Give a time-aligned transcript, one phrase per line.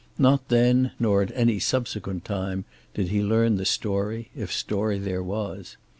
[0.17, 2.65] Not then, nor at any subsequent time,
[2.95, 5.77] did he learn the story, if story there was.